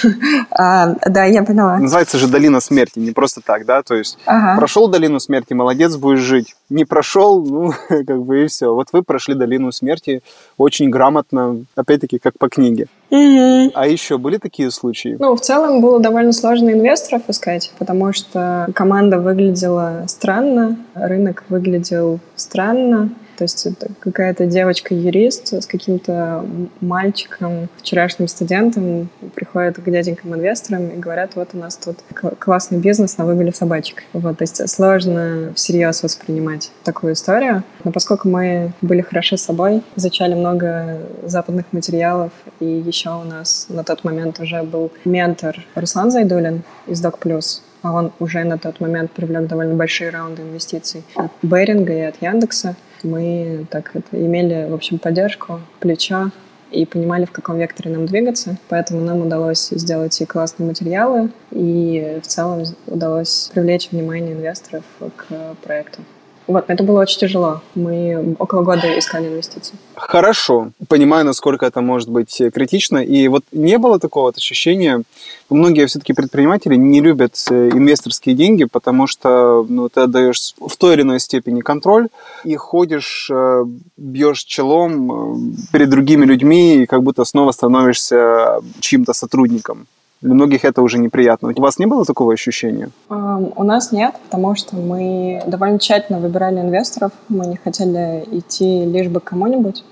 [0.50, 1.79] а, да, я поняла.
[1.79, 3.83] Называется же долина смерти, не просто так, да?
[3.83, 4.59] То есть ага.
[4.59, 6.57] прошел долину смерти, молодец, будешь жить.
[6.68, 8.74] Не прошел, ну, как бы и все.
[8.74, 10.22] Вот вы прошли долину смерти
[10.59, 12.88] очень грамотно, опять-таки, как по книге.
[13.10, 13.72] Угу.
[13.74, 15.16] А еще были такие случаи?
[15.18, 22.20] Ну, в целом было довольно сложно инвесторов искать, потому что команда выглядела странно, рынок выглядел
[22.36, 23.10] странно.
[23.40, 26.44] То есть это какая-то девочка-юрист с каким-то
[26.83, 31.96] мальчиком, вчерашним студентом, приходят к дяденькам-инвесторам и говорят, вот у нас тут
[32.38, 34.03] классный бизнес, а вывели собачек.
[34.12, 37.62] Вот, то есть сложно всерьез воспринимать такую историю.
[37.83, 43.68] Но поскольку мы были хороши с собой, изучали много западных материалов, и еще у нас
[43.70, 48.59] на тот момент уже был ментор Руслан Зайдулин из Док Плюс, а он уже на
[48.59, 52.76] тот момент привлек довольно большие раунды инвестиций от Беринга и от Яндекса.
[53.02, 56.30] Мы так это, имели, в общем, поддержку, плечо
[56.70, 58.56] и понимали, в каком векторе нам двигаться.
[58.68, 64.84] Поэтому нам удалось сделать и классные материалы, и в целом удалось привлечь внимание инвесторов
[65.16, 66.02] к проекту.
[66.46, 67.61] Вот, это было очень тяжело.
[67.74, 69.74] Мы около года искали инвестиции.
[69.94, 70.70] Хорошо.
[70.88, 72.98] Понимаю, насколько это может быть критично.
[72.98, 75.03] И вот не было такого ощущения,
[75.48, 80.94] многие все-таки предприниматели не любят э, инвесторские деньги, потому что ну, ты отдаешь в той
[80.94, 82.09] или иной степени контроль
[82.44, 83.64] и ходишь, э,
[83.96, 85.37] бьешь челом э,
[85.72, 89.87] перед другими людьми и как будто снова становишься чьим-то сотрудником.
[90.20, 91.52] Для многих это уже неприятно.
[91.56, 92.90] У вас не было такого ощущения?
[93.09, 97.12] Um, у нас нет, потому что мы довольно тщательно выбирали инвесторов.
[97.28, 99.83] Мы не хотели идти лишь бы кому-нибудь.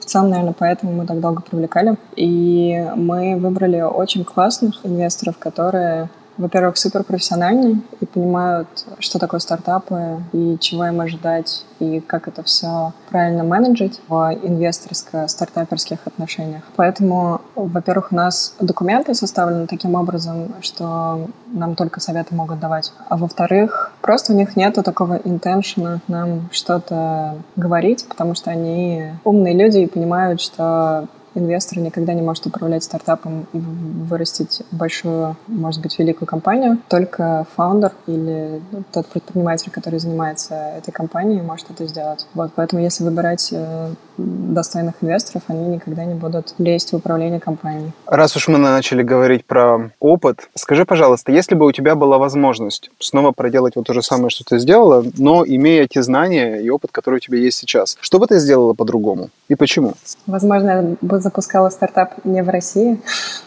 [0.00, 1.96] В целом, наверное, поэтому мы так долго привлекали.
[2.16, 8.68] И мы выбрали очень классных инвесторов, которые во-первых, супер профессиональны и понимают,
[9.00, 15.98] что такое стартапы и чего им ожидать, и как это все правильно менеджить в инвесторско-стартаперских
[16.04, 16.62] отношениях.
[16.76, 22.92] Поэтому, во-первых, у нас документы составлены таким образом, что нам только советы могут давать.
[23.08, 29.54] А во-вторых, просто у них нету такого интеншена нам что-то говорить, потому что они умные
[29.54, 35.98] люди и понимают, что инвестор никогда не может управлять стартапом и вырастить большую, может быть,
[35.98, 36.78] великую компанию.
[36.88, 42.26] Только фаундер или ну, тот предприниматель, который занимается этой компанией, может это сделать.
[42.34, 47.92] Вот, поэтому если выбирать э, достойных инвесторов, они никогда не будут лезть в управление компанией.
[48.06, 52.90] Раз уж мы начали говорить про опыт, скажи, пожалуйста, если бы у тебя была возможность
[52.98, 56.90] снова проделать вот то же самое, что ты сделала, но имея те знания и опыт,
[56.92, 59.94] который у тебя есть сейчас, что бы ты сделала по-другому и почему?
[60.26, 63.00] Возможно, я бы запускала стартап не в России.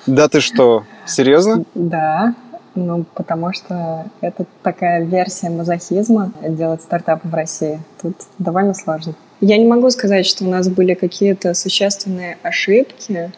[0.08, 1.64] Да ты что, серьезно?
[1.76, 2.34] Да,
[2.76, 7.80] ну, потому что это такая версия мазохизма делать стартап в России.
[8.02, 9.14] Тут довольно сложно.
[9.42, 13.32] Я не могу сказать, что у нас были какие-то существенные ошибки,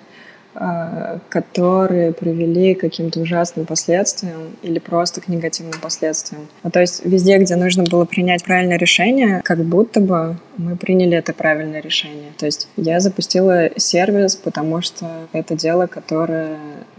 [1.29, 6.47] которые привели к каким-то ужасным последствиям или просто к негативным последствиям.
[6.63, 11.17] Ну, то есть везде, где нужно было принять правильное решение, как будто бы мы приняли
[11.17, 12.31] это правильное решение.
[12.37, 16.57] То есть я запустила сервис, потому что это дело, которое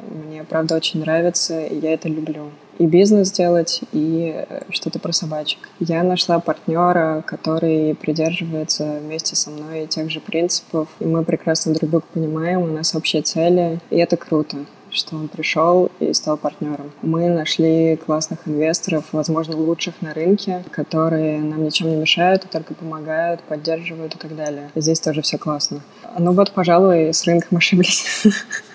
[0.08, 5.12] мне, правда, очень нравится, и я это люблю и бизнес делать, и э, что-то про
[5.12, 5.68] собачек.
[5.80, 11.90] Я нашла партнера, который придерживается вместе со мной тех же принципов, и мы прекрасно друг
[11.90, 14.58] друга понимаем, у нас общие цели, и это круто
[14.94, 16.92] что он пришел и стал партнером.
[17.02, 22.74] Мы нашли классных инвесторов, возможно, лучших на рынке, которые нам ничем не мешают, а только
[22.74, 24.70] помогают, поддерживают и так далее.
[24.74, 25.80] Здесь тоже все классно.
[26.18, 28.24] Ну вот, пожалуй, с рынком ошиблись.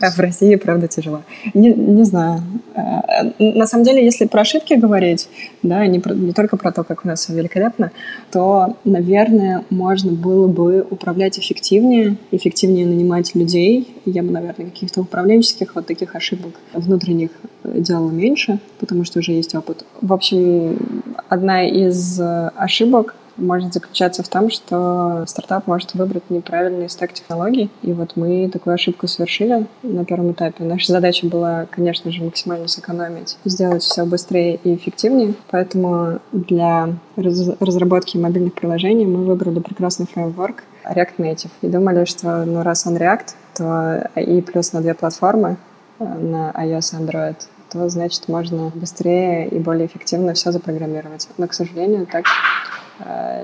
[0.00, 1.22] А в России, правда, тяжело.
[1.54, 2.42] Не, не знаю.
[2.74, 5.28] Э, на самом деле, если про ошибки говорить,
[5.62, 7.92] да, не, про, не только про то, как у нас все великолепно,
[8.30, 13.94] то, наверное, можно было бы управлять эффективнее, эффективнее нанимать людей.
[14.04, 17.30] Я бы, наверное, каких-то управленческих вот таких ошибок внутренних
[17.64, 19.84] делала меньше, потому что уже есть опыт.
[20.00, 27.12] В общем, одна из ошибок может заключаться в том, что стартап может выбрать неправильный стек
[27.12, 27.70] технологий.
[27.82, 30.64] И вот мы такую ошибку совершили на первом этапе.
[30.64, 35.34] Наша задача была, конечно же, максимально сэкономить, сделать все быстрее и эффективнее.
[35.50, 41.50] Поэтому для разработки мобильных приложений мы выбрали прекрасный фреймворк React Native.
[41.62, 45.56] И думали, что ну, раз он React, то и плюс на две платформы,
[45.98, 47.36] э, на iOS и Android,
[47.70, 51.28] то значит можно быстрее и более эффективно все запрограммировать.
[51.38, 52.24] Но, к сожалению, так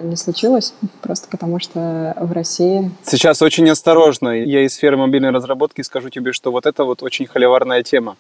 [0.03, 2.91] не случилось, просто потому что в России...
[3.03, 4.29] Сейчас очень осторожно.
[4.29, 8.17] Я из сферы мобильной разработки скажу тебе, что вот это вот очень холиварная тема.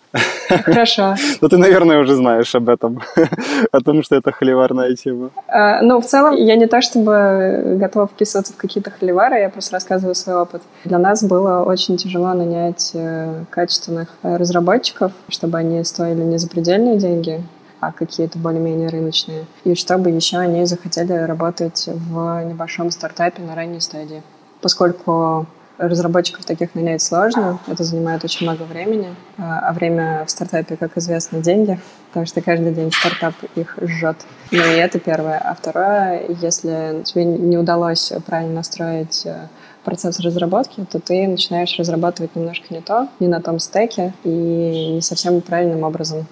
[0.48, 1.14] Хорошо.
[1.40, 3.02] Ну, ты, наверное, уже знаешь об этом,
[3.72, 5.30] о том, что это холиварная тема.
[5.48, 9.74] А, ну, в целом, я не то чтобы готова вписываться в какие-то холивары, я просто
[9.74, 10.62] рассказываю свой опыт.
[10.84, 16.96] Для нас было очень тяжело нанять э, качественных э, разработчиков, чтобы они стоили не запредельные
[16.96, 17.42] деньги,
[17.86, 19.46] а какие-то более-менее рыночные.
[19.64, 24.22] И чтобы еще они захотели работать в небольшом стартапе на ранней стадии.
[24.60, 25.46] Поскольку
[25.78, 30.96] разработчиков таких нанять сложно, это занимает очень много времени, а, а время в стартапе, как
[30.96, 34.16] известно, деньги, потому что каждый день стартап их жжет.
[34.50, 35.38] Ну и это первое.
[35.38, 39.48] А второе, если тебе не удалось правильно настроить э,
[39.84, 45.02] процесс разработки, то ты начинаешь разрабатывать немножко не то, не на том стеке и не
[45.02, 46.26] совсем правильным образом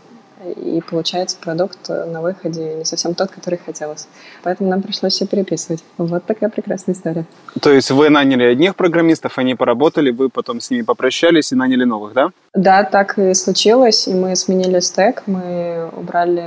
[0.56, 4.08] и получается продукт на выходе не совсем тот, который хотелось.
[4.42, 5.84] Поэтому нам пришлось все переписывать.
[5.98, 7.24] Вот такая прекрасная история.
[7.60, 11.84] То есть вы наняли одних программистов, они поработали, вы потом с ними попрощались и наняли
[11.84, 12.30] новых, да?
[12.54, 16.44] Да, так и случилось, и мы сменили стек, мы убрали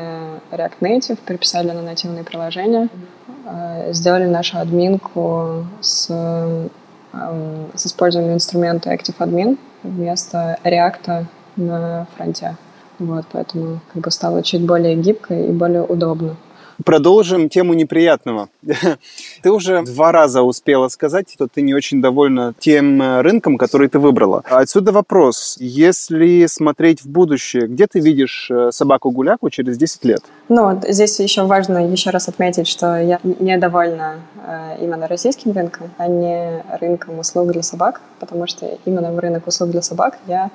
[0.52, 2.90] React Native, переписали на нативные приложения,
[3.46, 6.70] э, сделали нашу админку с, эм,
[7.76, 12.56] с использованием инструмента Active Admin вместо React на фронте.
[13.00, 16.36] Вот, поэтому как бы стало чуть более гибко и более удобно.
[16.86, 18.50] Продолжим тему неприятного.
[19.42, 23.88] Ты уже два раза успела сказать, что ты не очень довольна тем э, рынком, который
[23.88, 24.44] ты выбрала.
[24.46, 25.58] Отсюда вопрос.
[25.60, 30.22] Если смотреть в будущее, где ты видишь э, собаку-гуляку через 10 лет?
[30.50, 36.08] Ну, здесь еще важно еще раз отметить, что я недовольна э, именно российским рынком, а
[36.08, 40.52] не рынком услуг для собак, потому что именно в рынок услуг для собак я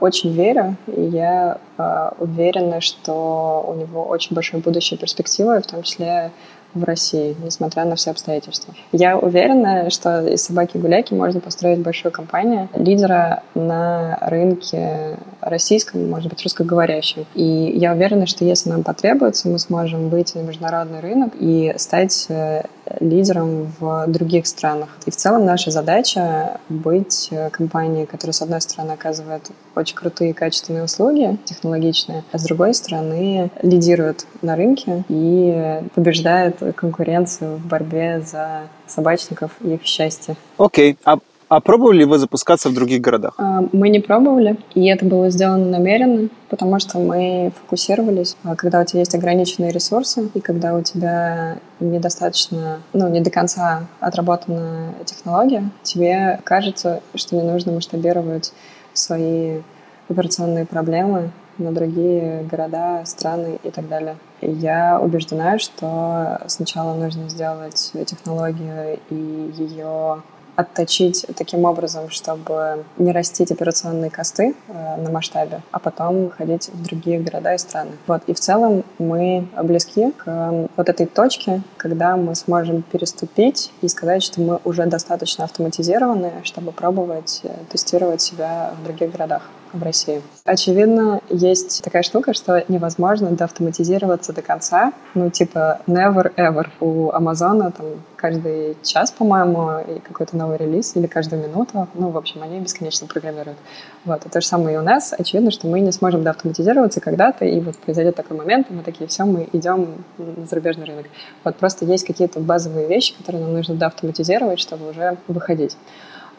[0.00, 5.82] очень верю, и я а, уверена, что у него очень большое будущее перспективы, в том
[5.82, 6.32] числе
[6.78, 8.74] в России, несмотря на все обстоятельства.
[8.92, 16.42] Я уверена, что из собаки-гуляки можно построить большую компанию, лидера на рынке российском, может быть,
[16.42, 17.26] русскоговорящем.
[17.34, 22.26] И я уверена, что если нам потребуется, мы сможем выйти на международный рынок и стать
[22.28, 22.62] э,
[23.00, 24.88] лидером в других странах.
[25.06, 30.34] И в целом наша задача быть э, компанией, которая, с одной стороны, оказывает очень крутые
[30.34, 38.20] качественные услуги, технологичные, а с другой стороны, лидирует на рынке и побеждает конкуренцию в борьбе
[38.20, 40.36] за собачников и их счастье.
[40.56, 40.92] Окей.
[40.92, 40.98] Okay.
[41.04, 41.18] А
[41.50, 43.34] А пробовали ли вы запускаться в других городах?
[43.38, 48.36] А, мы не пробовали, и это было сделано намеренно, потому что мы фокусировались.
[48.44, 53.30] А когда у тебя есть ограниченные ресурсы, и когда у тебя недостаточно, ну, не до
[53.30, 58.52] конца отработана технология, тебе кажется, что не нужно масштабировать
[58.92, 59.62] свои
[60.10, 64.16] операционные проблемы на другие города, страны и так далее.
[64.40, 70.22] Я убеждена, что сначала нужно сделать технологию и ее
[70.58, 76.82] отточить таким образом, чтобы не растить операционные косты э, на масштабе, а потом ходить в
[76.82, 77.92] другие города и страны.
[78.08, 78.22] Вот.
[78.26, 83.88] И в целом мы близки к э, вот этой точке, когда мы сможем переступить и
[83.88, 89.42] сказать, что мы уже достаточно автоматизированы, чтобы пробовать э, тестировать себя в других городах
[89.72, 90.22] в России.
[90.44, 94.92] Очевидно, есть такая штука, что невозможно доавтоматизироваться до конца.
[95.14, 96.66] Ну, типа, never ever.
[96.80, 101.88] У Амазона там каждый час, по-моему, и какой-то новый релиз, или каждую минуту.
[101.94, 103.58] Ну, в общем, они бесконечно программируют.
[104.04, 104.24] Вот.
[104.26, 105.14] И то же самое и у нас.
[105.16, 109.06] Очевидно, что мы не сможем доавтоматизироваться когда-то, и вот произойдет такой момент, и мы такие,
[109.06, 111.06] все, мы идем на зарубежный рынок.
[111.44, 115.76] Вот просто есть какие-то базовые вещи, которые нам нужно доавтоматизировать, чтобы уже выходить.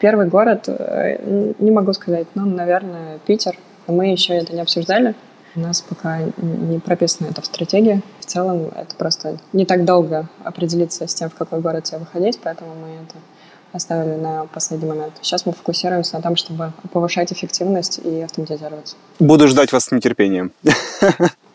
[0.00, 3.56] Первый город, э, не могу сказать, ну, наверное, Питер.
[3.86, 5.14] Мы еще это не обсуждали.
[5.54, 8.02] У нас пока не прописано это в стратегии.
[8.20, 12.38] В целом это просто не так долго определиться с тем, в какой город тебе выходить,
[12.42, 13.16] поэтому мы это
[13.72, 15.14] оставили на последний момент.
[15.22, 18.96] Сейчас мы фокусируемся на том, чтобы повышать эффективность и автоматизироваться.
[19.18, 20.52] Буду ждать вас с нетерпением.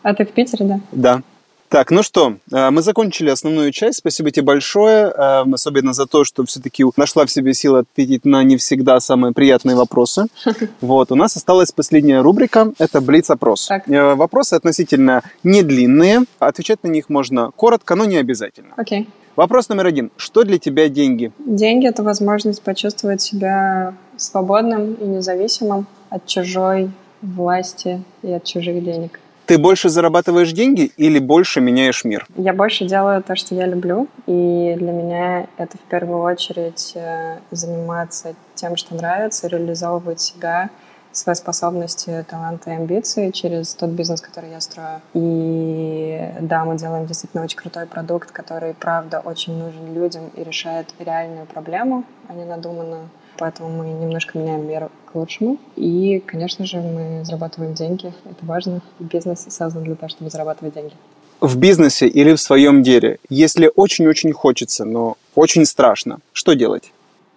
[0.02, 0.80] А ты в Питере, да?
[0.92, 1.22] Да.
[1.68, 3.98] Так, ну что, э, мы закончили основную часть.
[3.98, 8.42] Спасибо тебе большое, э, особенно за то, что все-таки нашла в себе силы ответить на
[8.44, 10.26] не всегда самые приятные вопросы.
[10.80, 13.70] Вот, у нас осталась последняя рубрика, это Блиц-опрос.
[13.70, 18.74] Э, вопросы относительно не длинные, отвечать на них можно коротко, но не обязательно.
[18.76, 19.08] Окей.
[19.34, 20.10] Вопрос номер один.
[20.16, 21.32] Что для тебя деньги?
[21.38, 26.90] Деньги– это возможность почувствовать себя свободным и независимым от чужой
[27.20, 29.20] власти и от чужих денег.
[29.46, 32.26] Ты больше зарабатываешь деньги или больше меняешь мир?
[32.36, 37.38] Я больше делаю то, что я люблю, и для меня это в первую очередь э,
[37.52, 40.70] заниматься тем, что нравится, реализовывать себя,
[41.12, 45.00] свои способности, таланты и амбиции через тот бизнес, который я строю.
[45.14, 50.92] И да, мы делаем действительно очень крутой продукт, который, правда, очень нужен людям и решает
[50.98, 53.08] реальную проблему, а не надуманную
[53.38, 55.58] поэтому мы немножко меняем меру к лучшему.
[55.76, 58.12] И, конечно же, мы зарабатываем деньги.
[58.24, 58.80] Это важно.
[58.98, 60.94] Бизнес создан для того, чтобы зарабатывать деньги.
[61.40, 66.92] В бизнесе или в своем деле, если очень-очень хочется, но очень страшно, что делать?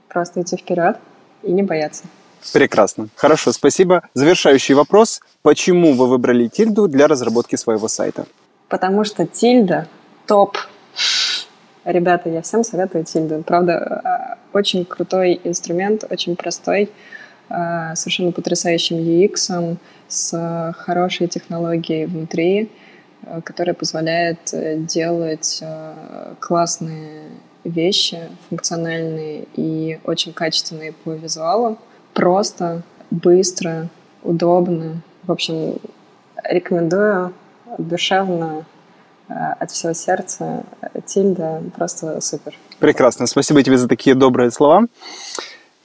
[0.07, 0.97] Просто идти вперед
[1.43, 2.05] и не бояться.
[2.53, 3.09] Прекрасно.
[3.15, 4.03] Хорошо, спасибо.
[4.13, 5.21] Завершающий вопрос.
[5.41, 8.25] Почему вы выбрали Тильду для разработки своего сайта?
[8.69, 9.87] Потому что Тильда
[10.25, 10.57] топ
[11.85, 13.41] Ребята, я всем советую Тильду.
[13.41, 16.89] Правда, э, очень крутой инструмент, очень простой,
[17.49, 19.77] э, совершенно потрясающим UX,
[20.09, 22.69] с хорошей технологией внутри,
[23.23, 24.53] э, которая позволяет
[24.87, 25.63] делать
[26.39, 27.29] классные
[27.63, 28.19] вещи,
[28.49, 31.77] функциональные и очень качественные по визуалу.
[32.13, 33.87] Просто, быстро,
[34.23, 35.01] удобно.
[35.23, 35.79] В общем,
[36.43, 37.33] рекомендую
[37.77, 38.78] душевно Э,
[39.29, 40.63] от всего сердца.
[41.05, 42.53] Тильда просто супер.
[42.79, 43.27] Прекрасно.
[43.27, 44.85] Спасибо тебе за такие добрые слова.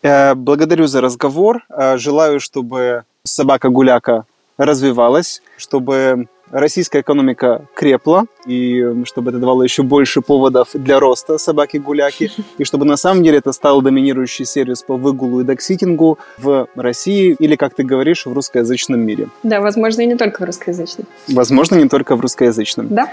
[0.03, 1.65] Э, благодарю за разговор.
[1.69, 4.27] Э, желаю, чтобы собака-гуляка
[4.57, 12.31] развивалась, чтобы российская экономика крепла, и чтобы это давало еще больше поводов для роста собаки-гуляки,
[12.59, 17.37] и чтобы на самом деле это стал доминирующий сервис по выгулу и докситингу в России
[17.39, 19.29] или, как ты говоришь, в русскоязычном мире.
[19.43, 21.07] Да, возможно, и не только в русскоязычном.
[21.29, 22.89] Возможно, не только в русскоязычном.
[22.89, 23.11] Да.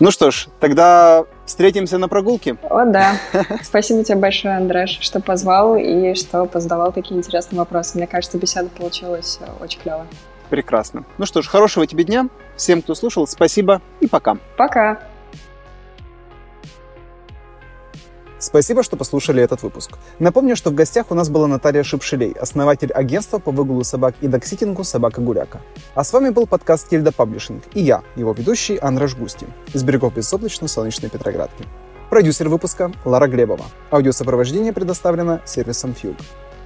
[0.00, 2.56] Ну что ж, тогда встретимся на прогулке.
[2.62, 3.16] О, да.
[3.62, 7.96] Спасибо тебе большое, Андреш, что позвал и что позадавал такие интересные вопросы.
[7.98, 10.06] Мне кажется, беседа получилась очень клевая.
[10.50, 11.04] Прекрасно.
[11.18, 12.28] Ну что ж, хорошего тебе дня.
[12.56, 14.36] Всем, кто слушал, спасибо и пока.
[14.56, 15.00] Пока.
[18.44, 19.92] Спасибо, что послушали этот выпуск.
[20.18, 24.28] Напомню, что в гостях у нас была Наталья Шипшелей, основатель агентства по выгулу собак и
[24.28, 25.62] докситингу «Собака Гуляка».
[25.94, 30.14] А с вами был подкаст Тильда Паблишинг и я, его ведущий Андраш Густи, из берегов
[30.14, 31.64] безоблачно-солнечной Петроградки.
[32.10, 33.64] Продюсер выпуска Лара Глебова.
[33.90, 36.20] Аудиосопровождение предоставлено сервисом Fugue.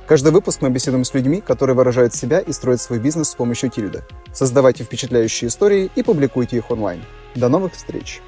[0.09, 3.69] Каждый выпуск мы беседуем с людьми, которые выражают себя и строят свой бизнес с помощью
[3.69, 4.05] Тильды.
[4.33, 7.03] Создавайте впечатляющие истории и публикуйте их онлайн.
[7.35, 8.23] До новых встреч!